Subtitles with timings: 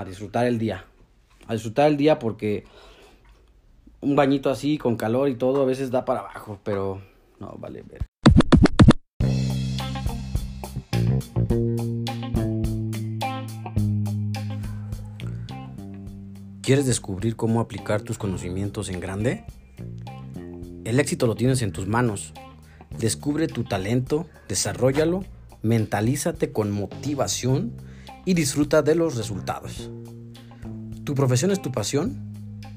[0.00, 0.84] a disfrutar el día.
[1.46, 2.64] A disfrutar el día porque
[4.00, 7.02] un bañito así con calor y todo a veces da para abajo, pero
[7.38, 8.06] no vale ver.
[16.62, 19.44] ¿Quieres descubrir cómo aplicar tus conocimientos en grande?
[20.84, 22.32] El éxito lo tienes en tus manos.
[22.98, 25.24] Descubre tu talento, desarrollalo,
[25.62, 27.72] mentalízate con motivación
[28.24, 29.90] y disfruta de los resultados.
[31.04, 32.32] ¿Tu profesión es tu pasión?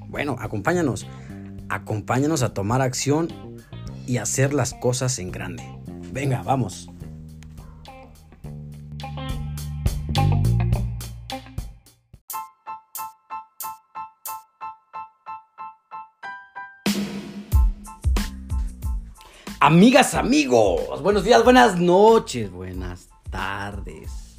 [0.07, 1.07] Bueno, acompáñanos.
[1.69, 3.27] Acompáñanos a tomar acción
[4.05, 5.63] y hacer las cosas en grande.
[6.11, 6.89] Venga, vamos.
[19.65, 24.32] Amigas, amigos, buenos días, buenas noches, buenas tardes,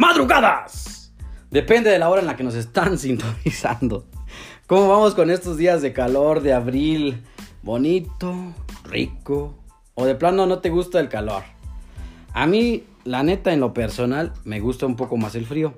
[0.00, 1.12] madrugadas.
[1.50, 4.06] Depende de la hora en la que nos están sintonizando.
[4.66, 7.22] ¿Cómo vamos con estos días de calor de abril?
[7.62, 8.34] Bonito,
[8.84, 9.58] rico,
[9.94, 11.42] o de plano no te gusta el calor.
[12.32, 15.74] A mí, la neta, en lo personal, me gusta un poco más el frío.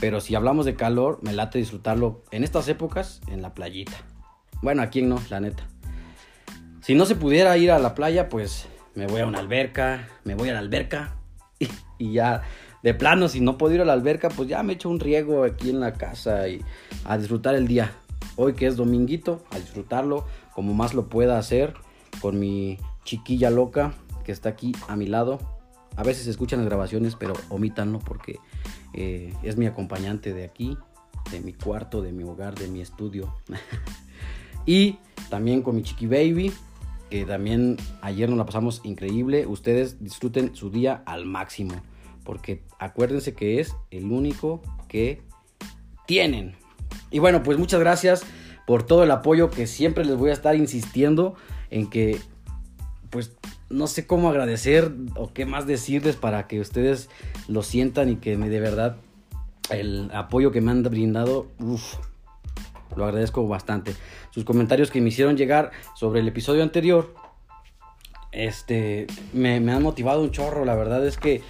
[0.00, 3.96] Pero si hablamos de calor, me late disfrutarlo en estas épocas en la playita.
[4.62, 5.64] Bueno, aquí no, la neta.
[6.80, 10.34] Si no se pudiera ir a la playa, pues me voy a una alberca, me
[10.34, 11.16] voy a la alberca
[11.98, 12.42] y, ya
[12.84, 15.42] de plano, si no puedo ir a la alberca, pues ya me echo un riego
[15.44, 16.60] aquí en la casa y
[17.06, 17.92] a disfrutar el día.
[18.36, 21.72] Hoy que es dominguito, a disfrutarlo como más lo pueda hacer
[22.20, 25.38] con mi chiquilla loca que está aquí a mi lado.
[25.96, 28.38] A veces escuchan las grabaciones, pero omítanlo porque
[28.92, 30.76] eh, es mi acompañante de aquí,
[31.30, 33.34] de mi cuarto, de mi hogar, de mi estudio.
[34.66, 34.98] y
[35.30, 36.52] también con mi chiqui baby,
[37.08, 39.46] que también ayer nos la pasamos increíble.
[39.46, 41.80] Ustedes disfruten su día al máximo,
[42.24, 45.22] porque acuérdense que es el único que
[46.06, 46.56] tienen.
[47.10, 48.24] Y bueno, pues muchas gracias
[48.66, 51.34] por todo el apoyo que siempre les voy a estar insistiendo
[51.70, 52.18] en que,
[53.10, 53.32] pues
[53.70, 57.08] no sé cómo agradecer o qué más decirles para que ustedes
[57.48, 58.96] lo sientan y que me de verdad
[59.70, 61.96] el apoyo que me han brindado, uff,
[62.96, 63.94] lo agradezco bastante.
[64.30, 67.14] Sus comentarios que me hicieron llegar sobre el episodio anterior,
[68.32, 70.64] este, me, han motivado un chorro.
[70.64, 71.42] La verdad es que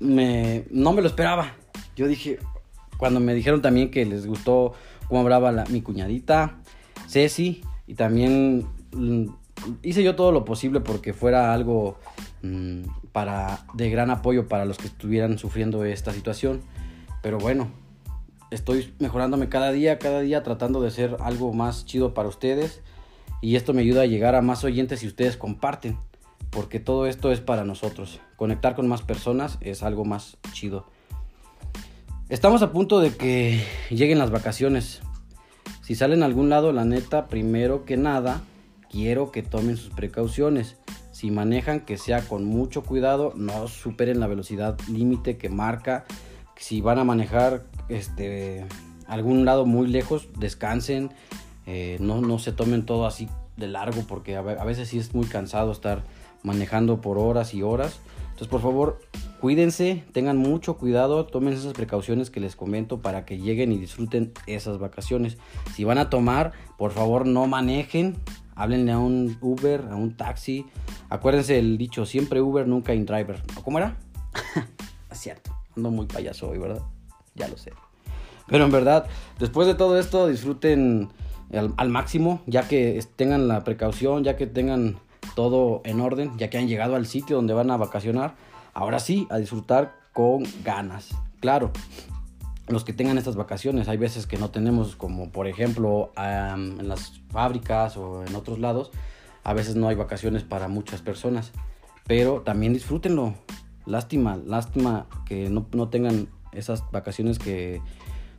[0.00, 1.54] me, no me lo esperaba.
[1.96, 2.38] Yo dije,
[2.96, 4.74] cuando me dijeron también que les gustó
[5.08, 6.58] cómo hablaba la, mi cuñadita,
[7.08, 9.26] Ceci, y también mm,
[9.82, 11.98] hice yo todo lo posible porque fuera algo
[12.42, 12.82] mm,
[13.12, 16.60] para de gran apoyo para los que estuvieran sufriendo esta situación.
[17.22, 17.68] Pero bueno,
[18.50, 22.82] estoy mejorándome cada día, cada día tratando de ser algo más chido para ustedes.
[23.40, 25.96] Y esto me ayuda a llegar a más oyentes si ustedes comparten.
[26.58, 28.18] Porque todo esto es para nosotros.
[28.34, 30.86] Conectar con más personas es algo más chido.
[32.30, 35.00] Estamos a punto de que lleguen las vacaciones.
[35.82, 38.42] Si salen a algún lado, la neta, primero que nada,
[38.90, 40.78] quiero que tomen sus precauciones.
[41.12, 46.06] Si manejan, que sea con mucho cuidado, no superen la velocidad límite que marca.
[46.56, 48.66] Si van a manejar, este,
[49.06, 51.12] algún lado muy lejos, descansen,
[51.66, 55.26] eh, no, no se tomen todo así de largo porque a, veces sí es muy
[55.26, 56.02] cansado estar
[56.42, 58.00] manejando por horas y horas.
[58.22, 59.00] Entonces, por favor,
[59.40, 64.32] cuídense, tengan mucho cuidado, tomen esas precauciones que les comento para que lleguen y disfruten
[64.46, 65.38] esas vacaciones.
[65.74, 68.16] Si van a tomar, por favor, no manejen,
[68.54, 70.66] háblenle a un Uber, a un taxi.
[71.08, 73.42] Acuérdense el dicho, siempre Uber, nunca in driver.
[73.64, 73.96] ¿Cómo era?
[75.18, 76.82] cierto, ando muy payaso hoy, ¿verdad?
[77.34, 77.72] Ya lo sé.
[78.46, 79.06] Pero en verdad,
[79.38, 81.08] después de todo esto, disfruten
[81.52, 84.96] al, máximo, ya que tengan la precaución, ya que tengan
[85.38, 88.34] todo en orden, ya que han llegado al sitio donde van a vacacionar.
[88.74, 91.10] Ahora sí, a disfrutar con ganas.
[91.38, 91.70] Claro,
[92.66, 97.20] los que tengan estas vacaciones, hay veces que no tenemos, como por ejemplo en las
[97.30, 98.90] fábricas o en otros lados,
[99.44, 101.52] a veces no hay vacaciones para muchas personas,
[102.08, 103.34] pero también disfrútenlo.
[103.86, 107.80] Lástima, lástima que no, no tengan esas vacaciones que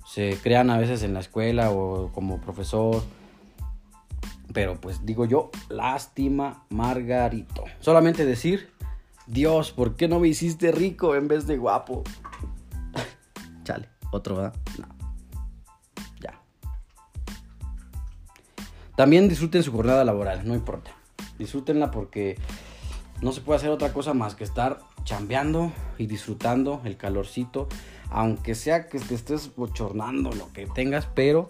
[0.06, 3.02] se crean a veces en la escuela o como profesor.
[4.54, 7.66] Pero pues digo yo, lástima, Margarito.
[7.80, 8.72] Solamente decir,
[9.28, 12.04] Dios, ¿por qué no me hiciste rico en vez de guapo?
[13.64, 14.56] Chale, otro, ¿verdad?
[16.20, 16.42] Ya.
[18.96, 20.92] También disfruten su jornada laboral, no importa.
[21.38, 22.38] Disfrútenla porque
[23.22, 27.68] no se puede hacer otra cosa más que estar chambeando y disfrutando el calorcito
[28.12, 31.50] aunque sea que te estés bochornando lo que tengas, pero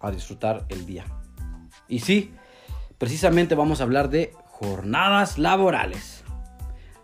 [0.00, 1.04] a disfrutar el día.
[1.88, 2.32] Y sí,
[2.98, 6.24] precisamente vamos a hablar de jornadas laborales.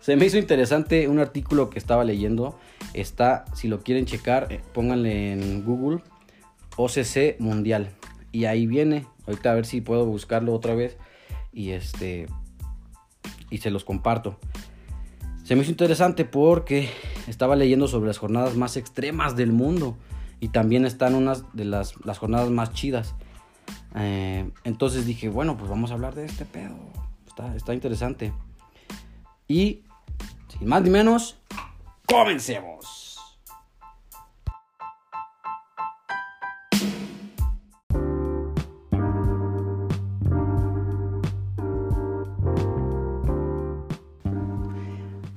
[0.01, 2.59] Se me hizo interesante un artículo que estaba leyendo.
[2.93, 6.03] Está, si lo quieren checar, eh, pónganle en Google
[6.77, 7.89] OCC Mundial.
[8.31, 9.07] Y ahí viene.
[9.27, 10.99] Ahorita a ver si puedo buscarlo otra vez.
[11.55, 12.27] Y este.
[13.49, 14.39] Y se los comparto.
[15.45, 16.91] Se me hizo interesante porque
[17.27, 19.97] estaba leyendo sobre las jornadas más extremas del mundo.
[20.39, 23.15] Y también están unas de las, las jornadas más chidas.
[23.95, 26.75] Eh, entonces dije, bueno, pues vamos a hablar de este pedo.
[27.27, 28.33] Está, está interesante.
[29.49, 29.83] Y
[30.59, 31.37] sin más ni menos,
[32.07, 33.05] comencemos.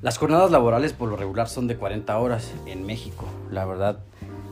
[0.07, 3.25] Las jornadas laborales por lo regular son de 40 horas en México.
[3.51, 4.00] La verdad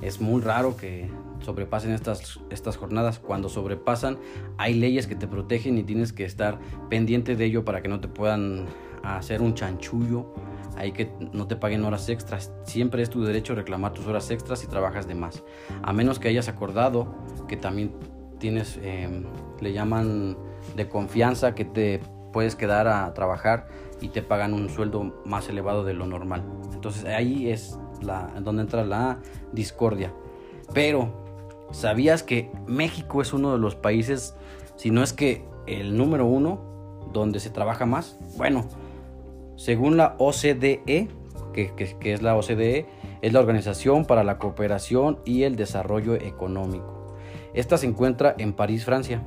[0.02, 1.10] es muy raro que
[1.42, 3.20] sobrepasen estas, estas jornadas.
[3.20, 4.18] Cuando sobrepasan
[4.58, 6.60] hay leyes que te protegen y tienes que estar
[6.90, 8.66] pendiente de ello para que no te puedan
[9.04, 10.34] hacer un chanchullo.
[10.78, 12.52] Hay que no te paguen horas extras.
[12.64, 15.44] Siempre es tu derecho reclamar tus horas extras si trabajas de más.
[15.84, 17.16] A menos que hayas acordado
[17.48, 17.94] que también
[18.40, 19.24] tienes, em,
[19.62, 20.38] le llaman
[20.76, 22.02] de confianza, que te
[22.34, 23.68] puedes quedar a trabajar
[24.02, 26.44] y te pagan un sueldo más elevado de lo normal.
[26.74, 29.20] Entonces ahí es la, donde entra la
[29.52, 30.14] discordia.
[30.74, 31.10] Pero,
[31.72, 34.36] ¿sabías que México es uno de los países,
[34.76, 38.18] si no es que el número uno, donde se trabaja más?
[38.38, 38.66] Bueno,
[39.56, 41.08] según la OCDE,
[41.54, 42.86] que, es la OCDE,
[43.22, 47.16] es la Organización para la Cooperación y el Desarrollo Económico.
[47.54, 49.24] Esta se encuentra en París, Francia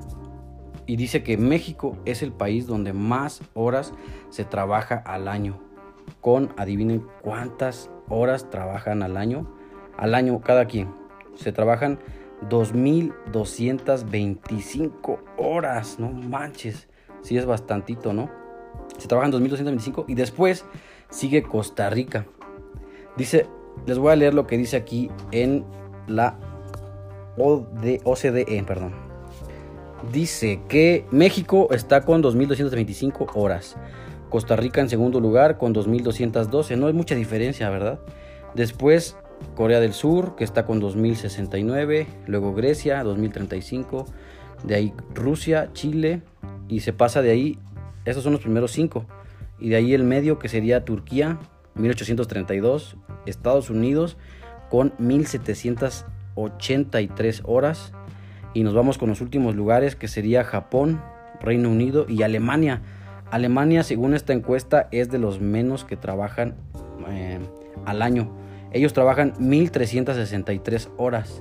[0.86, 3.92] y dice que México es el país donde más horas
[4.30, 5.58] se trabaja al año.
[6.20, 9.48] Con, adivinen cuántas horas trabajan al año.
[9.96, 10.94] Al año cada quien.
[11.34, 11.98] Se trabajan
[12.48, 15.98] 2.225 horas.
[15.98, 16.86] No manches.
[17.22, 18.30] Sí es bastantito, ¿no?
[18.98, 20.64] Se trabajan 2.225 y después
[21.10, 22.26] sigue Costa Rica.
[23.16, 23.48] Dice,
[23.86, 25.64] les voy a leer lo que dice aquí en
[26.06, 26.38] la
[27.36, 29.08] OCDE, perdón
[30.12, 33.76] dice que México está con 2.225 horas.
[34.30, 36.76] Costa Rica en segundo lugar con 2.212.
[36.76, 38.00] No hay mucha diferencia, ¿verdad?
[38.54, 39.16] Después
[39.54, 42.06] Corea del Sur, que está con 2.069.
[42.26, 44.06] Luego Grecia, 2.035.
[44.64, 46.22] De ahí Rusia, Chile.
[46.68, 47.58] Y se pasa de ahí.
[48.04, 49.06] Esos son los primeros cinco.
[49.58, 51.38] Y de ahí el medio, que sería Turquía,
[51.74, 52.96] 1832.
[53.26, 54.16] Estados Unidos
[54.70, 57.92] con 1783 horas.
[58.54, 61.02] Y nos vamos con los últimos lugares que sería Japón,
[61.40, 62.82] Reino Unido y Alemania.
[63.30, 66.54] Alemania, según esta encuesta, es de los menos que trabajan
[67.08, 67.38] eh,
[67.84, 68.30] al año.
[68.72, 71.40] Ellos trabajan 1363 horas.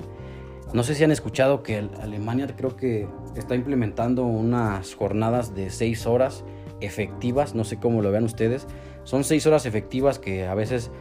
[0.73, 6.05] No sé si han escuchado que Alemania creo que está implementando unas jornadas de 6
[6.07, 6.43] horas
[6.81, 7.55] efectivas.
[7.55, 8.67] No sé cómo lo vean ustedes.
[9.03, 10.91] Son 6 horas efectivas que a veces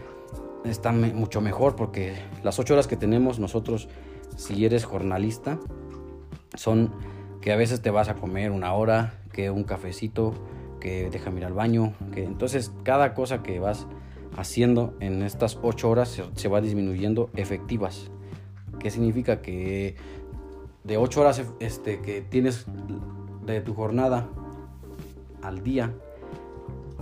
[0.64, 3.88] están mucho mejor porque las 8 horas que tenemos nosotros,
[4.36, 5.58] si eres jornalista,
[6.54, 6.92] son
[7.40, 10.34] que a veces te vas a comer una hora, que un cafecito,
[10.86, 13.88] que déjame ir al baño, que entonces cada cosa que vas
[14.36, 18.08] haciendo en estas ocho horas se, va disminuyendo efectivas.
[18.78, 19.42] ¿Qué significa?
[19.42, 19.96] Que
[20.84, 22.66] de ocho horas este, que tienes
[23.44, 24.28] de tu jornada
[25.42, 25.92] al día,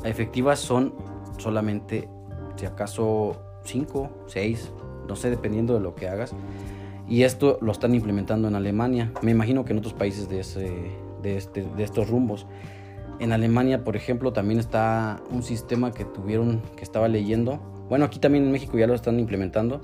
[0.02, 0.94] efectivas son
[1.36, 2.08] solamente,
[2.56, 4.72] si acaso, cinco, seis,
[5.06, 6.34] no sé, dependiendo de lo que hagas.
[7.06, 9.12] Y esto lo están implementando en Alemania.
[9.20, 10.38] Me imagino que en otros países de,
[11.20, 12.46] de, este, de estos rumbos.
[13.20, 17.58] En Alemania, por ejemplo, también está un sistema que tuvieron, que estaba leyendo.
[17.88, 19.80] Bueno, aquí también en México ya lo están implementando.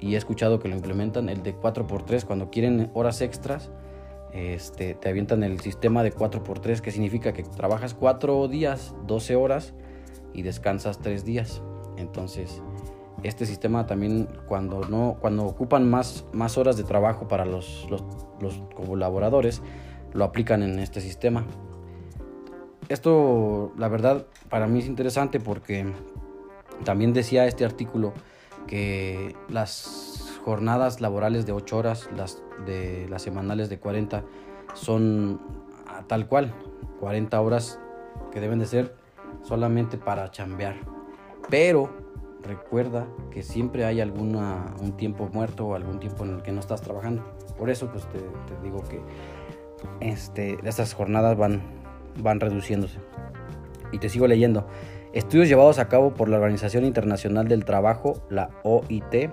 [0.00, 2.24] Y he escuchado que lo implementan, el de 4x3.
[2.24, 3.70] Cuando quieren horas extras,
[4.32, 9.72] este, te avientan el sistema de 4x3, que significa que trabajas 4 días, 12 horas
[10.34, 11.62] y descansas 3 días.
[11.96, 12.62] Entonces,
[13.22, 18.02] este sistema también cuando no cuando ocupan más, más horas de trabajo para los, los,
[18.74, 19.62] colaboradores
[20.12, 21.46] lo aplican en este sistema
[22.88, 25.92] esto la verdad para mí es interesante porque
[26.84, 28.12] también decía este artículo
[28.66, 34.24] que las jornadas laborales de 8 horas las de las semanales de 40
[34.74, 35.40] son
[36.06, 36.54] tal cual
[37.00, 37.80] 40 horas
[38.32, 38.94] que deben de ser
[39.42, 40.76] solamente para chambear
[41.48, 42.06] pero
[42.46, 46.60] recuerda que siempre hay alguna, un tiempo muerto o algún tiempo en el que no
[46.60, 47.22] estás trabajando.
[47.58, 48.20] Por eso pues te,
[48.62, 49.00] digo que
[50.00, 51.62] este, estas jornadas van,
[52.22, 52.98] van reduciéndose.
[53.92, 54.66] Y te sigo leyendo.
[55.12, 59.30] Estudios llevados a cabo por la Organización Internacional del Trabajo, la OIT,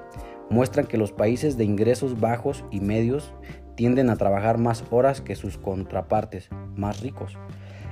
[0.49, 3.33] muestran que los países de ingresos bajos y medios
[3.75, 7.37] tienden a trabajar más horas que sus contrapartes más ricos.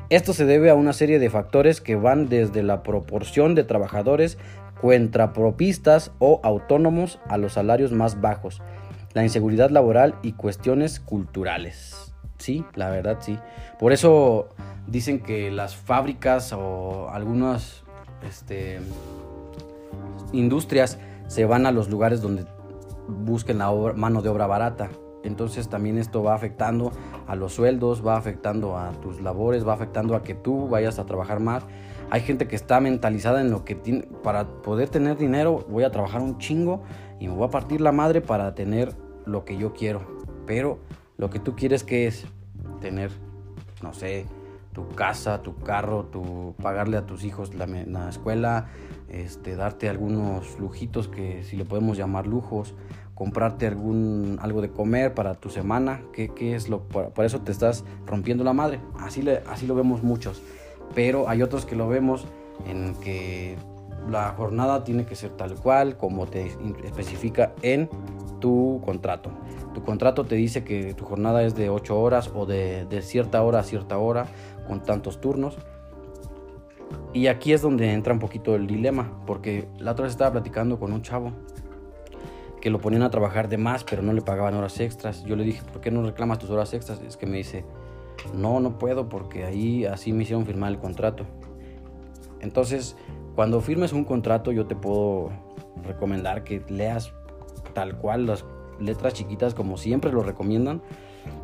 [0.10, 4.38] Esto se debe a una serie de factores que van desde la proporción de trabajadores
[4.81, 8.62] cuentapropistas o autónomos a los salarios más bajos,
[9.13, 12.11] la inseguridad laboral y cuestiones culturales.
[12.41, 13.38] Sí, la verdad sí.
[13.77, 14.50] Por eso
[14.88, 17.83] dicen que las fábricas o algunas
[18.27, 18.79] este,
[20.33, 22.45] industrias se van a los lugares donde
[23.07, 24.89] busquen la mano de obra barata.
[25.24, 26.91] Entonces también esto va afectando
[27.27, 31.05] a los sueldos, va afectando a tus labores, va afectando a que tú vayas a
[31.05, 31.63] trabajar más.
[32.10, 35.91] Hay gente que está mentalizada en lo que tiene, para poder tener dinero voy a
[35.91, 36.81] trabajar un chingo
[37.19, 38.95] y me voy a partir la madre para tener
[39.25, 40.01] lo que yo quiero.
[40.48, 40.79] Pero
[41.22, 42.25] lo que tú quieres que es
[42.82, 43.12] tener,
[43.84, 44.25] no sé,
[44.74, 48.70] tu casa, tu carro, tu pagarle a tus hijos la, la escuela,
[49.08, 52.74] este, darte algunos lujitos que si le podemos llamar lujos,
[53.13, 57.86] comprarte algún, algo de comer para tu semana, ¿qué, es lo, por, eso te estás
[58.08, 58.80] rompiendo la madre.
[58.98, 60.42] Así, le, así lo vemos muchos,
[60.96, 62.25] pero hay otros que lo vemos
[62.66, 63.58] en que
[64.10, 66.48] la jornada tiene que ser tal cual como te
[66.84, 67.92] especifica en
[68.41, 69.31] tu contrato.
[69.74, 73.41] Tu contrato te dice que tu jornada es de 8 horas o de, de cierta
[73.41, 74.25] hora a cierta hora
[74.67, 75.57] con tantos turnos.
[77.13, 80.77] Y aquí es donde entra un poquito el dilema, porque la otra vez estaba platicando
[80.77, 81.31] con un chavo
[82.62, 85.24] que lo ponían a trabajar de más, pero no le pagaban horas extras.
[85.25, 87.01] Yo le dije, ¿por qué no reclamas tus horas extras?
[87.01, 87.65] Es que me dice,
[88.33, 91.25] no, no puedo porque ahí así me hicieron firmar el contrato.
[92.39, 92.95] Entonces,
[93.36, 95.31] cuando firmes un contrato, yo te puedo
[95.83, 97.13] recomendar que leas
[97.74, 98.46] tal cual las
[98.80, 100.82] letras chiquitas como siempre lo recomiendan.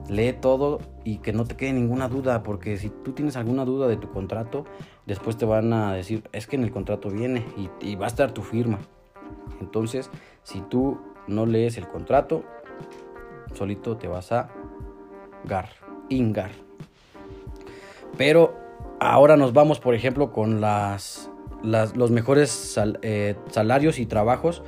[0.10, 3.88] Lee todo y que no te quede ninguna duda, porque si tú tienes alguna duda
[3.88, 4.66] de tu contrato,
[5.06, 7.46] después te van a decir, es que en el contrato viene
[7.82, 8.80] y, va a estar tu firma.
[9.62, 10.10] Entonces,
[10.44, 12.44] si tú no lees el contrato,
[13.54, 14.50] solito te vas a
[15.44, 15.70] gar,
[16.10, 16.52] ingar.
[18.18, 18.56] Pero
[19.00, 21.30] ahora nos vamos, por ejemplo, con las,
[21.64, 24.64] los mejores eh, salarios y trabajos,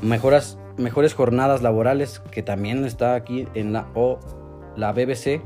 [0.00, 4.18] mejoras, mejores jornadas laborales, que también está aquí en la, o,
[4.76, 5.40] la BBC.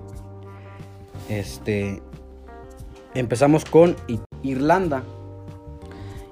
[1.28, 2.02] Este,
[3.14, 3.96] empezamos con
[4.42, 5.02] Irlanda.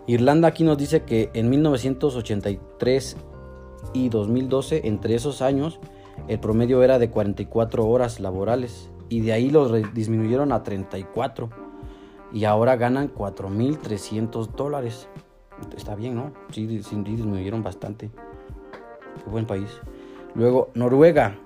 [0.07, 3.17] Irlanda aquí nos dice que en 1983
[3.93, 5.79] y 2012, entre esos años,
[6.27, 11.51] el promedio era de 44 horas laborales y de ahí lo disminuyeron a 34
[12.33, 15.09] y ahora ganan 4.300 dólares.
[15.77, 16.33] Está bien, ¿no?
[16.51, 18.11] Sí, disminuyeron bastante.
[19.25, 19.81] Qué buen país.
[20.35, 21.37] Luego, Noruega.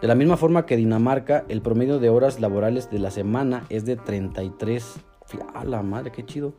[0.00, 3.84] De la misma forma que Dinamarca, el promedio de horas laborales de la semana es
[3.84, 5.00] de 33.
[5.54, 6.54] A la madre, qué chido.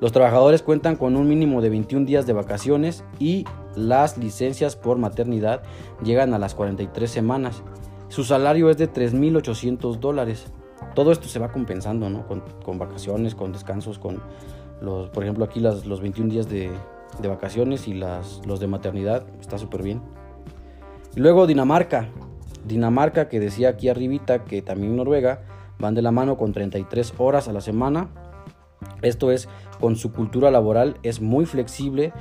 [0.00, 3.44] Los trabajadores cuentan con un mínimo de 21 días de vacaciones y
[3.76, 5.62] las licencias por maternidad
[6.02, 7.62] llegan a las 43 semanas.
[8.08, 10.52] Su salario es de 3.800 dólares.
[10.94, 12.26] Todo esto se va compensando, ¿no?
[12.26, 14.20] Con, vacaciones, con descansos, con
[14.80, 16.70] los, por ejemplo, aquí los 21 días de,
[17.28, 19.26] vacaciones y las, los de maternidad.
[19.40, 20.02] Está súper bien.
[21.14, 22.08] luego Dinamarca.
[22.64, 25.42] Dinamarca, que decía aquí arribita que también Noruega,
[25.78, 28.08] van de la mano con 33 horas a la semana
[29.02, 29.48] esto es,
[29.80, 32.12] con su cultura laboral es muy flexible,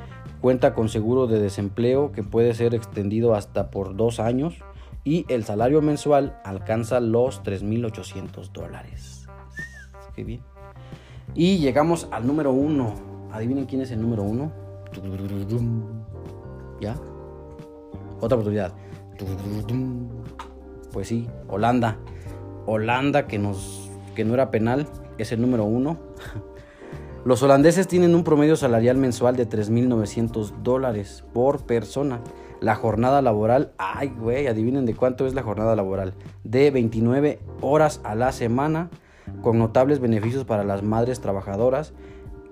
[0.41, 4.55] cuenta con seguro de desempleo que puede ser extendido hasta por dos años
[5.03, 9.27] y el salario mensual alcanza los 3.800 dólares.
[10.15, 10.41] Qué bien.
[11.33, 12.93] Y llegamos al número uno.
[13.31, 14.51] Adivinen quién es el número uno.
[16.79, 16.95] ¿Ya?
[18.19, 18.73] Otra oportunidad.
[20.91, 21.97] Pues sí, Holanda.
[22.65, 25.97] Holanda que nos que no era penal, es el número uno.
[27.25, 32.19] Los holandeses tienen un promedio salarial mensual de 3.900 dólares por persona.
[32.59, 36.13] La jornada laboral, ay güey, adivinen de cuánto es la jornada laboral.
[36.43, 38.89] De 29 horas a la semana,
[39.41, 41.93] con notables beneficios para las madres trabajadoras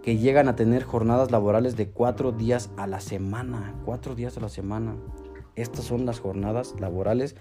[0.09, 3.75] que llegan a tener jornadas laborales de 4 días a la semana.
[3.85, 4.95] 4 días a la semana.
[5.55, 7.35] Estas son las jornadas laborales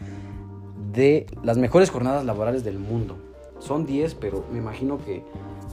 [0.92, 3.16] de las mejores jornadas laborales del mundo.
[3.58, 5.24] Son 10, pero me imagino que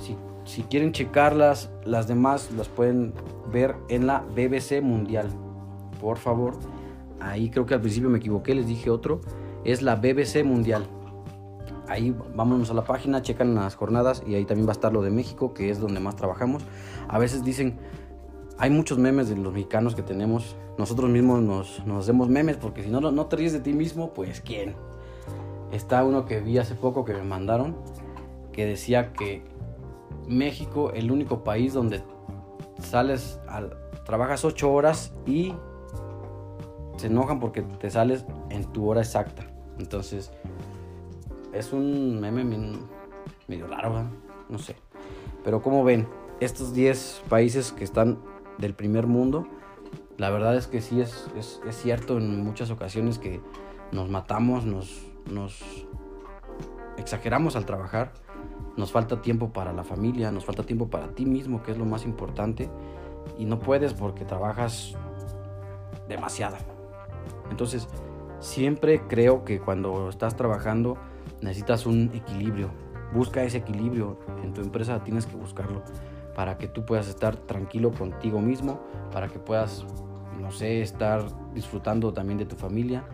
[0.01, 3.13] si si quieren checarlas, las demás las pueden
[3.51, 5.27] ver en la BBC Mundial.
[5.99, 6.53] Por favor.
[7.19, 9.19] Ahí creo que al principio me equivoqué, les dije otro.
[9.65, 10.87] Es la BBC Mundial.
[11.87, 15.01] Ahí vámonos a la página, checan las jornadas y ahí también va a estar lo
[15.01, 16.63] de México, que es donde más trabajamos.
[17.07, 17.77] A veces dicen,
[18.57, 20.55] hay muchos memes de los mexicanos que tenemos.
[20.77, 24.13] Nosotros mismos nos, nos hacemos memes porque si no, no te ríes de ti mismo,
[24.13, 24.75] pues ¿quién?
[25.71, 27.75] Está uno que vi hace poco que me mandaron
[28.55, 29.43] que decía que
[30.27, 32.01] México el único país donde
[32.79, 33.75] sales, al,
[34.05, 35.53] trabajas 8 horas y
[36.95, 39.45] se enojan porque te sales en tu hora exacta.
[39.77, 40.31] Entonces,
[41.55, 42.43] es un meme
[43.47, 44.03] medio raro,
[44.49, 44.75] no sé.
[45.43, 46.07] Pero como ven,
[46.39, 48.19] estos 10 países que están
[48.57, 49.47] del primer mundo,
[50.17, 53.41] la verdad es que sí es, es, es cierto en muchas ocasiones que
[53.91, 55.61] nos matamos, nos, nos
[56.97, 58.13] exageramos al trabajar,
[58.77, 61.85] nos falta tiempo para la familia, nos falta tiempo para ti mismo, que es lo
[61.85, 62.69] más importante,
[63.37, 64.95] y no puedes porque trabajas
[66.07, 66.57] demasiado.
[67.49, 67.87] Entonces,
[68.39, 70.97] siempre creo que cuando estás trabajando
[71.45, 72.71] necesitas un equilibrio.
[73.13, 74.19] Busca ese equilibrio.
[74.43, 75.83] En tu empresa tienes que buscarlo
[76.35, 79.85] para que tú puedas estar tranquilo contigo mismo, para que puedas,
[80.41, 81.23] no sé, estar
[81.53, 83.05] disfrutando también de tu familia,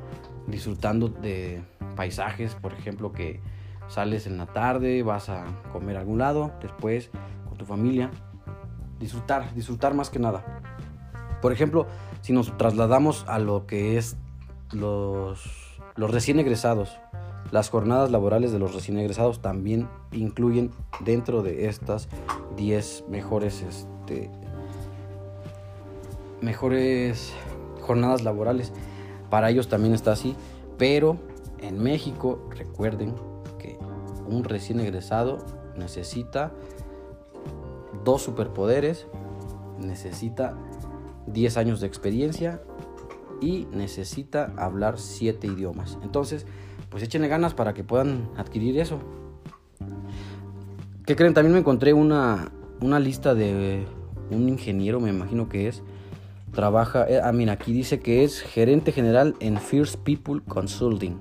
[0.48, 1.62] disfrutando de
[1.96, 3.42] paisajes, por ejemplo, que
[3.88, 7.12] sales en la tarde, vas a comer a algún lado, después
[7.48, 8.10] con tu familia,
[9.00, 10.44] disfrutar, disfrutar más que nada.
[11.42, 11.86] Por ejemplo,
[12.22, 14.16] si nos trasladamos a lo que es
[14.72, 16.98] los, los recién egresados,
[17.52, 22.08] las jornadas laborales de los recién egresados también incluyen dentro de estas
[22.56, 24.30] 10 mejores, este,
[26.42, 27.34] mejores
[27.82, 28.72] jornadas laborales.
[29.30, 30.36] Para ellos también está así,
[30.78, 31.18] pero
[31.60, 33.16] en México recuerden
[33.60, 33.78] que
[34.28, 35.40] un recién egresado
[35.78, 36.54] necesita
[38.06, 39.08] dos superpoderes,
[39.78, 40.58] necesita
[41.28, 42.62] 10 años de experiencia
[43.42, 45.98] y necesita hablar 7 idiomas.
[46.04, 46.46] Entonces,
[46.92, 49.00] pues échenle ganas para que puedan adquirir eso.
[51.06, 51.34] ¿Qué creen?
[51.34, 53.88] También me encontré una, una lista de
[54.30, 55.82] un ingeniero, me imagino que es.
[56.52, 61.18] Trabaja, eh, ah, mira, aquí dice que es gerente general en First People Consulting.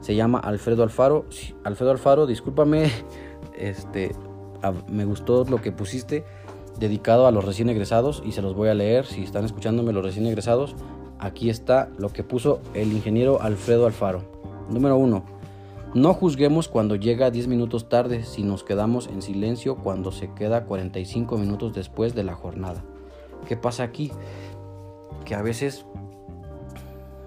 [0.00, 1.26] Se llama Alfredo Alfaro.
[1.64, 2.90] Alfredo Alfaro, discúlpame,
[3.58, 4.12] este,
[4.90, 6.24] me gustó lo que pusiste
[6.78, 10.02] dedicado a los recién egresados y se los voy a leer si están escuchándome los
[10.04, 10.76] recién egresados.
[11.18, 14.37] Aquí está lo que puso el ingeniero Alfredo Alfaro.
[14.68, 15.24] Número 1.
[15.94, 20.64] No juzguemos cuando llega 10 minutos tarde si nos quedamos en silencio cuando se queda
[20.64, 22.84] 45 minutos después de la jornada.
[23.46, 24.12] ¿Qué pasa aquí?
[25.24, 25.86] Que a veces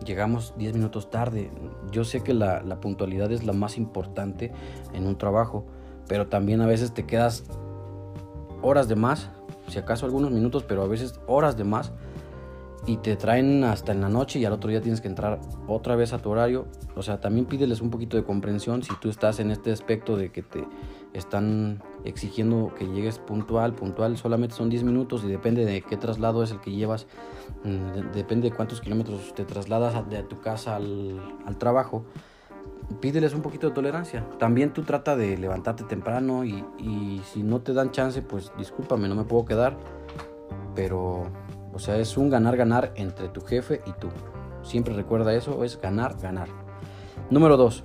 [0.06, 1.50] llegamos 10 minutos tarde.
[1.92, 4.52] Yo sé que la, la, puntualidad es la más importante
[4.94, 5.66] en un trabajo,
[6.08, 7.46] pero también a veces te quedas
[8.62, 9.32] horas de más,
[9.68, 11.92] si acaso algunos minutos, pero a veces horas de más
[12.88, 15.96] y te traen hasta en la noche y al otro día tienes que entrar otra
[15.96, 16.66] vez a tu horario.
[16.96, 20.32] O sea, también pídeles un poquito de comprensión si tú estás en este aspecto de
[20.32, 20.68] que te
[21.14, 26.42] están exigiendo que llegues puntual, puntual, solamente son 10 minutos y depende de qué traslado
[26.42, 27.06] es el que llevas,
[27.64, 32.06] mm, depende de cuántos kilómetros te trasladas de tu casa al, al trabajo.
[33.00, 34.28] Pídeles un poquito de tolerancia.
[34.40, 39.08] También tú trata de levantarte temprano y, y si no te dan chance, pues discúlpame,
[39.08, 39.78] no me puedo quedar.
[40.76, 41.28] Pero
[41.74, 44.10] o sea, es un ganar-ganar entre tu jefe y tú.
[44.64, 46.48] Siempre recuerda eso, es ganar, ganar.
[47.30, 47.84] Número 2.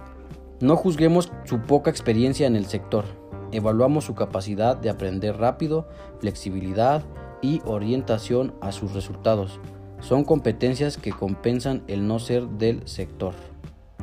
[0.61, 3.05] No juzguemos su poca experiencia en el sector.
[3.53, 5.87] Evaluamos su capacidad de aprender rápido,
[6.19, 7.05] flexibilidad
[7.43, 9.61] y orientación a sus resultados.
[10.01, 13.35] Son competencias que compensan el no ser del sector.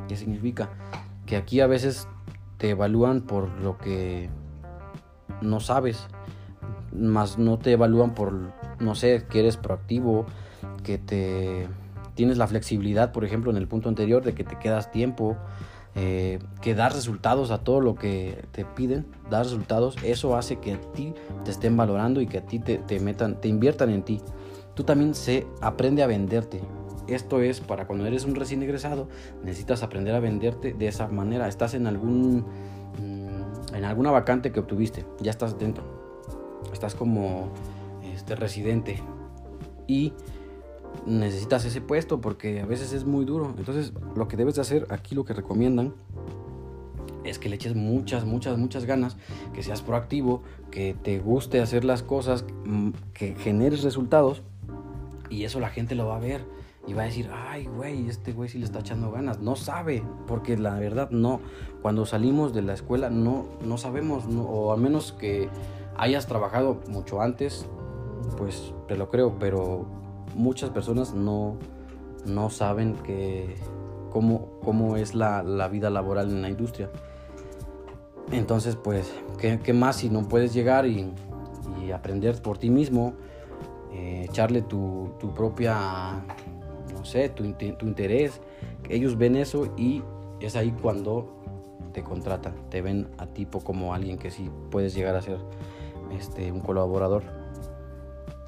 [0.08, 0.70] ¿Qué significa?
[1.26, 2.08] Que aquí a veces
[2.58, 4.30] te evalúan por lo que
[5.42, 6.08] no sabes,
[6.92, 10.26] más no te evalúan por no sé, que eres proactivo,
[10.84, 11.68] que te
[12.16, 15.38] tienes la flexibilidad, por ejemplo, en el punto anterior, de que te quedas tiempo,
[15.96, 20.74] eh, que das resultados a todo lo que te piden, das resultados, eso hace que
[20.74, 21.14] a ti
[21.46, 24.22] te estén valorando y que a ti te, te metan, te inviertan en ti.
[24.74, 26.62] Tú también se aprende a venderte.
[27.08, 29.08] Esto es para cuando eres un recién egresado,
[29.44, 31.48] necesitas aprender a venderte de esa manera.
[31.48, 32.46] Estás en algún
[33.00, 35.84] mm, en alguna vacante que obtuviste, ya estás dentro.
[36.72, 37.50] Estás como
[38.38, 39.00] residente
[39.88, 40.14] y
[41.06, 43.54] necesitas ese puesto porque a veces es muy duro.
[43.58, 45.94] Entonces, lo que debes de hacer aquí, lo que recomiendan,
[47.24, 49.18] es que le eches muchas, muchas, muchas ganas,
[49.54, 54.42] que seas proactivo, que te guste hacer las cosas, mm, que generes resultados
[55.30, 56.42] y eso la gente lo va a ver
[56.86, 59.40] y va a decir, ay, güey, este güey sí le está echando ganas.
[59.40, 61.40] No sabe, porque la verdad no.
[61.82, 65.50] Cuando salimos de la escuela no, no sabemos, o al menos que
[65.96, 67.66] hayas trabajado mucho antes,
[68.38, 69.86] pues te lo creo, pero
[70.36, 71.58] muchas personas no,
[72.26, 73.56] no saben que,
[74.12, 76.90] cómo, cómo es la, la, vida laboral en la industria.
[78.32, 81.14] Entonces, pues, ¿qué, qué más si no puedes llegar y,
[81.94, 83.14] aprender por ti mismo,
[83.92, 86.24] eh, echarle tu, tu, propia,
[86.94, 88.40] no sé, tu, tu interés?
[88.90, 90.02] Ellos ven eso y
[90.40, 91.44] es ahí cuando
[91.94, 95.38] te contratan, te ven a tipo como alguien que sí puedes llegar a ser
[96.12, 97.24] este, un colaborador.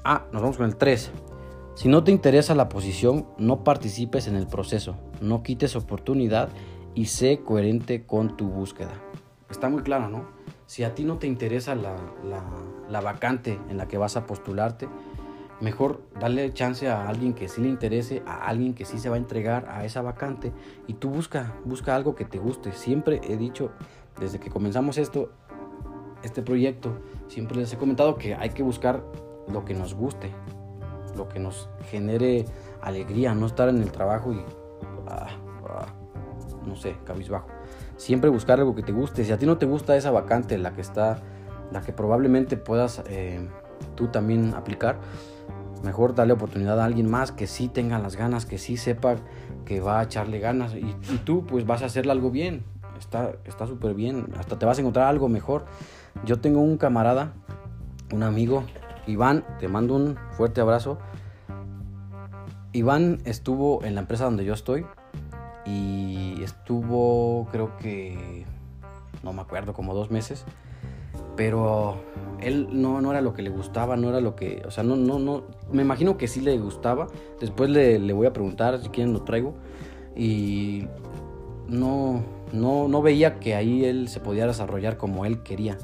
[0.08, 1.10] Ah, nos vamos con el 3.
[1.74, 6.48] Si no te interesa la posición, no participes en el proceso, no quites oportunidad
[6.94, 8.92] y sé coherente con tu búsqueda.
[9.50, 10.28] Está muy claro, ¿no?
[10.66, 11.96] Si a ti no te interesa la,
[12.88, 14.88] la, vacante en la que vas a postularte,
[15.60, 19.16] mejor darle chance a alguien que sí le interese, a alguien que sí se va
[19.16, 20.52] a entregar a esa vacante
[20.86, 22.70] y tú busca, busca algo que te guste.
[22.70, 23.72] Siempre he dicho,
[24.20, 25.32] desde que comenzamos esto,
[26.22, 29.02] este proyecto, siempre les he comentado que hay que buscar
[29.52, 30.30] lo que nos guste,
[31.16, 32.44] lo que nos genere
[32.82, 34.42] alegría, no estar en el trabajo y,
[35.08, 35.28] ah,
[35.68, 35.86] ah,
[36.66, 37.48] no sé, cabizbajo.
[37.96, 39.24] Siempre buscar algo que te guste.
[39.24, 41.18] Si a ti no te gusta esa vacante, la que está,
[41.72, 43.48] la que probablemente puedas eh,
[43.94, 44.98] tú también aplicar,
[45.82, 49.16] mejor darle oportunidad a alguien más que sí tenga las ganas, que sí sepa
[49.64, 52.64] que va a echarle ganas y, tú pues vas a hacerle algo bien.
[52.98, 55.66] Está súper bien, hasta te vas a encontrar algo mejor.
[56.24, 57.34] Yo tengo un camarada,
[58.12, 58.64] un amigo,
[59.06, 60.98] Iván, te mando un fuerte abrazo.
[62.72, 64.84] Iván estuvo en la empresa donde yo estoy
[65.64, 68.44] y estuvo creo que,
[69.22, 70.44] no me acuerdo, como dos meses.
[71.36, 71.96] Pero
[72.40, 74.96] él no, no era lo que le gustaba, no era lo que, o sea, no,
[74.96, 77.08] no, no, me imagino que sí le gustaba.
[77.40, 79.54] Después le, le voy a preguntar si quieren lo traigo.
[80.14, 80.86] Y
[81.68, 85.76] no, no, no veía que ahí él se podía desarrollar como él quería.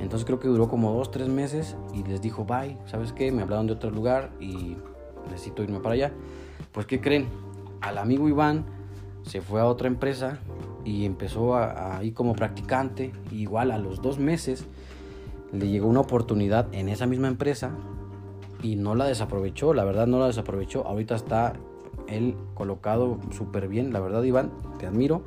[0.00, 3.30] Entonces creo que duró como dos, tres meses y les dijo, bye, ¿sabes qué?
[3.32, 4.76] Me hablaron de otro lugar y
[5.30, 6.12] necesito irme para allá.
[6.72, 7.28] Pues ¿qué creen?
[7.80, 8.64] Al amigo Iván
[9.22, 10.38] se fue a otra empresa
[10.84, 13.12] y empezó ahí como practicante.
[13.30, 14.66] igual a los dos meses
[15.52, 17.72] le llegó una oportunidad en esa misma empresa
[18.62, 20.86] y no la desaprovechó, la verdad no la desaprovechó.
[20.86, 21.54] Ahorita está
[22.08, 25.22] él colocado súper bien, la verdad Iván, te admiro.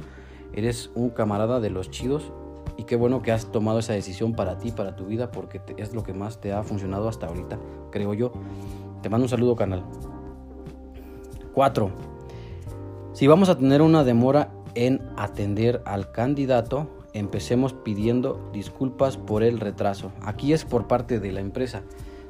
[0.54, 2.32] Eres un camarada de los chidos
[2.78, 5.94] y qué bueno que has tomado esa decisión para ti, para tu vida, porque es
[5.94, 7.60] lo que más te ha funcionado hasta ahorita,
[7.92, 8.32] creo yo.
[9.02, 9.84] Te mando un saludo, canal.
[11.54, 11.90] 4.
[13.14, 19.60] Si vamos a tener una demora en atender al candidato, empecemos pidiendo disculpas por el
[19.60, 20.12] retraso.
[20.22, 21.84] Aquí es por parte de la empresa.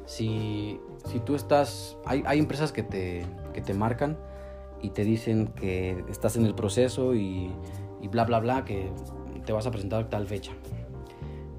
[0.04, 4.16] Si, si tú estás, hay, hay empresas que te, que te marcan
[4.80, 7.50] y te dicen que estás en el proceso y,
[8.00, 8.92] y bla, bla, bla, que
[9.46, 10.52] te vas a presentar tal fecha.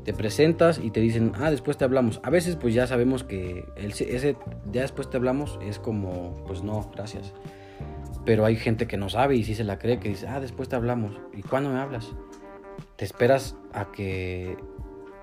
[0.03, 2.21] Te presentas y te dicen, ah, después te hablamos.
[2.23, 4.37] A veces pues ya sabemos que el, ese
[4.71, 7.33] ya después te hablamos es como, pues no, gracias.
[8.23, 10.69] Pero hay gente que no sabe y si se la cree, que dice, ah, después
[10.69, 11.19] te hablamos.
[11.33, 12.13] ¿Y cuándo me hablas?
[12.95, 14.57] Te esperas a que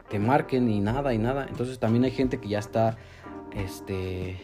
[0.08, 1.46] te marquen y nada y nada.
[1.48, 2.96] Entonces también hay gente que ya está,
[3.54, 4.36] este,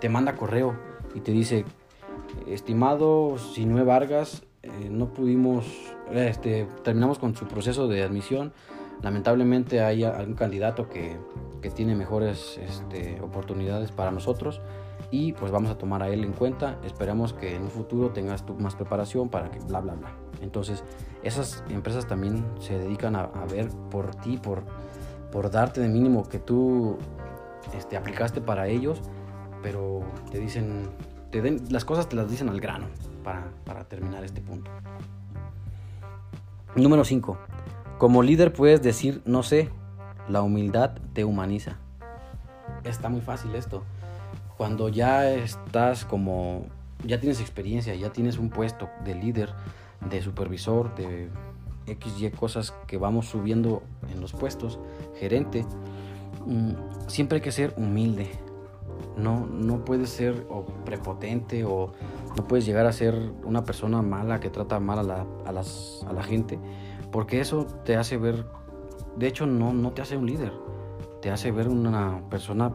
[0.00, 0.76] te manda correo
[1.14, 1.64] y te dice,
[2.46, 5.66] estimado Sinue Vargas, eh, no pudimos,
[6.14, 8.52] este, terminamos con su proceso de admisión.
[9.02, 11.16] Lamentablemente hay algún candidato que,
[11.60, 14.60] que tiene mejores este, oportunidades para nosotros
[15.10, 16.78] y pues vamos a tomar a él en cuenta.
[16.84, 20.10] Esperamos que en un futuro tengas tú más preparación para que bla, bla, bla.
[20.40, 20.84] Entonces,
[21.22, 24.64] esas empresas también se dedican a, ver por ti, por,
[25.30, 26.96] por darte de mínimo que tú
[27.76, 29.00] este, aplicaste para ellos,
[29.62, 30.88] pero te dicen,
[31.30, 32.86] te den, las cosas te las dicen al grano
[33.22, 34.70] para, terminar este punto.
[36.74, 37.36] Número 5.
[37.98, 39.68] Como líder puedes decir no sé,
[40.26, 41.76] la humildad te humaniza.
[42.82, 43.82] Está muy fácil esto.
[44.56, 46.64] Cuando ya estás como,
[47.04, 49.50] ya tienes experiencia, ya tienes un puesto de líder,
[50.08, 51.28] de supervisor, de
[51.86, 54.78] XY cosas que vamos subiendo en los puestos,
[55.18, 55.66] gerente,
[56.46, 56.72] mm,
[57.06, 58.30] siempre hay que ser humilde.
[59.16, 60.46] No, no puedes ser
[60.84, 61.92] prepotente o
[62.36, 66.04] no puedes llegar a ser una persona mala que trata mal a la, a las,
[66.08, 66.58] a la gente,
[67.10, 68.46] porque eso te hace ver,
[69.16, 70.52] de hecho no, no te hace un líder,
[71.20, 72.72] te hace ver una persona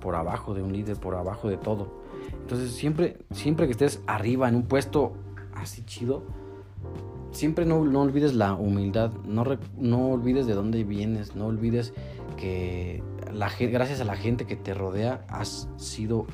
[0.00, 1.88] por abajo de un líder, por abajo de todo.
[2.40, 5.14] Entonces siempre, siempre que estés arriba en un puesto
[5.54, 6.22] así chido,
[7.30, 9.44] siempre no, no olvides la humildad, no,
[9.78, 11.94] no olvides de dónde vienes, no olvides
[12.36, 13.02] que
[13.70, 16.26] gracias a la gente que te rodea has sido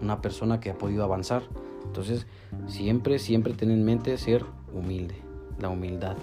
[0.00, 1.42] una persona que ha podido avanzar.
[1.84, 2.26] Entonces,
[2.66, 5.16] siempre, siempre ten en mente ser humilde,
[5.58, 6.16] la humildad.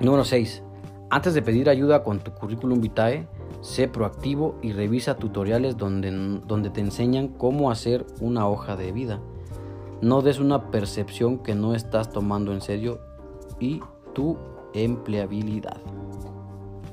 [0.00, 0.62] Número 6.
[1.08, 3.28] Antes de pedir ayuda con tu currículum vitae,
[3.60, 6.10] sé proactivo y revisa tutoriales donde,
[6.46, 9.20] donde te enseñan cómo hacer una hoja de vida.
[10.02, 13.00] No des una percepción que no estás tomando en serio
[13.60, 13.80] y
[14.14, 14.36] tu
[14.74, 15.80] empleabilidad.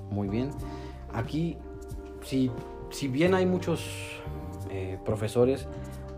[0.10, 0.52] Muy bien.
[1.14, 1.58] Aquí,
[2.22, 2.52] si,
[2.90, 4.22] si bien hay muchos
[4.70, 5.68] eh, profesores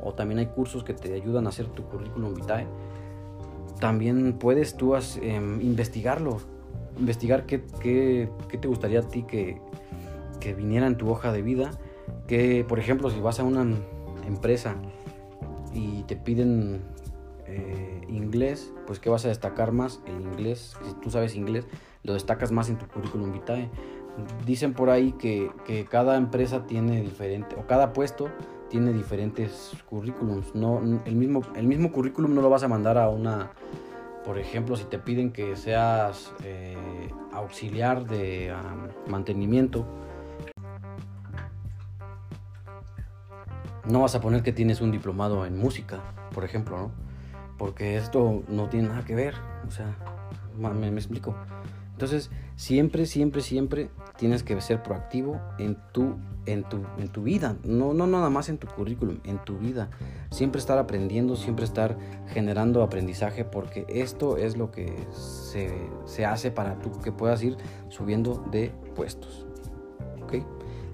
[0.03, 2.67] o también hay cursos que te ayudan a hacer tu currículum vitae.
[3.79, 6.38] También puedes tú em, investigarlo,
[6.97, 9.60] investigar qué, qué, qué, te gustaría a ti que,
[10.39, 11.71] que, viniera en tu hoja de vida.
[12.27, 13.65] Que, por ejemplo, si vas a una
[14.27, 14.75] empresa
[15.73, 16.81] y te piden
[17.47, 20.77] eh, inglés, pues que vas a destacar más el inglés.
[20.86, 21.65] Si tú sabes inglés,
[22.03, 23.69] lo destacas más en tu currículum vitae.
[24.45, 28.30] Dicen por ahí que, que cada empresa tiene diferente, o cada puesto
[28.69, 30.54] tiene diferentes currículums.
[30.56, 33.51] No, el, mismo, el mismo currículum no lo vas a mandar a una,
[34.23, 38.54] por ejemplo, si te piden que seas eh, auxiliar de
[39.08, 39.86] mantenimiento,
[43.86, 46.01] no vas a poner que tienes un diplomado en música,
[46.34, 46.91] por ejemplo, ¿no?
[47.58, 49.36] Porque esto no tiene nada que ver,
[49.67, 49.95] o sea,
[50.58, 51.36] me, me explico.
[51.95, 57.55] Entonces, siempre, siempre, siempre tienes que ser proactivo en tu, en tu, en tu vida,
[57.63, 59.89] no, no nada más en tu currículum, en tu vida.
[60.29, 65.71] Siempre estar aprendiendo, siempre estar generando aprendizaje, porque esto es lo que se,
[66.03, 67.55] se hace para tú que puedas ir
[67.88, 69.45] subiendo de puestos.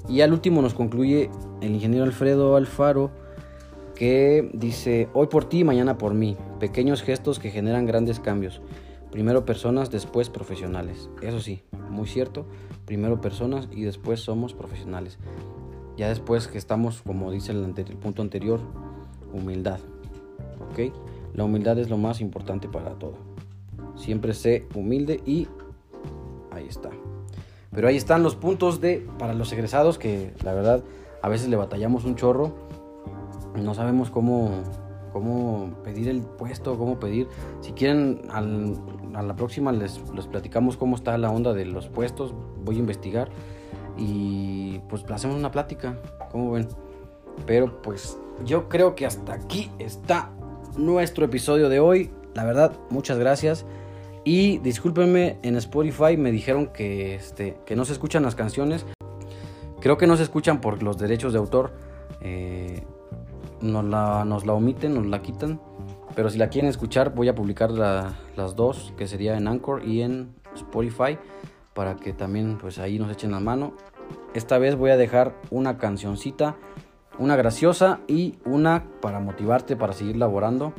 [0.07, 3.09] Y al último nos concluye el ingeniero Alfredo Alfaro
[3.95, 8.61] que dice, hoy por ti, mañana por mí, pequeños gestos que generan grandes cambios.
[9.11, 11.09] Primero personas, después profesionales.
[11.21, 12.45] Eso sí, muy cierto,
[12.85, 15.17] primero personas y después somos profesionales.
[15.97, 18.61] Ya después que estamos, como dice el, el punto anterior,
[19.33, 19.79] humildad.
[20.71, 20.93] ¿Ok?
[21.33, 23.15] La humildad es lo más importante para todo.
[23.95, 25.47] Siempre sé humilde y
[26.51, 26.89] ahí está.
[27.71, 30.83] Pero ahí están los puntos de para los egresados que la verdad
[31.21, 32.53] a veces le batallamos un chorro.
[33.55, 34.63] No sabemos cómo,
[35.11, 37.27] cómo pedir el puesto, cómo pedir.
[37.61, 38.41] Si quieren, a
[39.21, 42.33] la próxima les, les, platicamos cómo está la onda de los puestos.
[42.63, 43.29] Voy a investigar
[43.97, 45.97] y pues hacemos una plática,
[46.31, 46.67] como ven.
[47.45, 50.31] Pero pues yo creo que hasta aquí está
[50.77, 52.11] nuestro episodio de hoy.
[52.33, 53.65] La verdad, muchas gracias.
[54.23, 58.85] Y discúlpenme, en Spotify me dijeron que, este, que no se escuchan las canciones.
[59.79, 61.73] Creo que no se escuchan por los derechos de autor.
[62.21, 62.83] Eh,
[63.61, 65.59] nos, la, nos la omiten, nos la quitan.
[66.15, 70.01] Pero si la quieren escuchar, voy a publicar las dos, que sería en Anchor y
[70.01, 71.17] en Spotify,
[71.73, 73.73] para que también pues ahí nos echen la mano.
[74.33, 76.57] Esta vez voy a dejar una cancioncita,
[77.17, 80.73] una graciosa y una para motivarte para seguir laborando.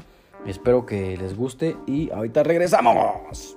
[0.46, 3.56] Espero que les guste y ahorita regresamos.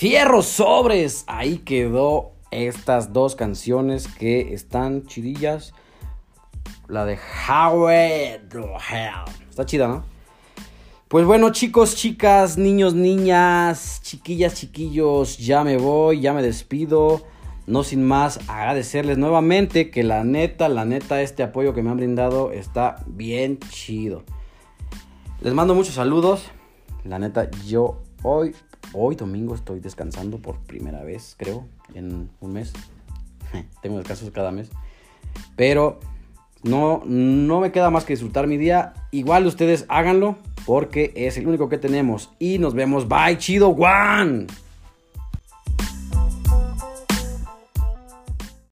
[0.00, 1.24] Fierros sobres.
[1.26, 5.74] Ahí quedó estas dos canciones que están chidillas.
[6.88, 8.48] La de Howard
[9.50, 10.02] Está chida, ¿no?
[11.08, 17.20] Pues bueno, chicos, chicas, niños, niñas, chiquillas, chiquillos, ya me voy, ya me despido.
[17.66, 21.98] No sin más agradecerles nuevamente que la neta, la neta, este apoyo que me han
[21.98, 24.24] brindado está bien chido.
[25.42, 26.46] Les mando muchos saludos.
[27.04, 28.54] La neta, yo hoy,
[28.92, 32.72] hoy domingo estoy descansando por primera vez, creo, en un mes.
[33.82, 34.70] Tengo descansos cada mes.
[35.56, 36.00] Pero
[36.62, 38.94] no, no me queda más que disfrutar mi día.
[39.10, 42.30] Igual ustedes háganlo porque es el único que tenemos.
[42.38, 43.08] Y nos vemos.
[43.08, 44.46] Bye, chido, Juan.